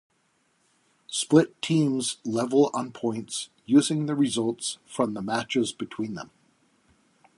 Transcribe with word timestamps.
Split 1.11 1.61
teams 1.61 2.17
level 2.25 2.71
on 2.73 2.91
points 2.91 3.49
using 3.67 4.07
the 4.07 4.15
results 4.15 4.79
from 4.83 5.13
the 5.13 5.21
matches 5.21 5.71
between 5.71 6.15
them. 6.15 6.31